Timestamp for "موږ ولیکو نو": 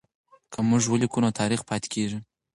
0.69-1.29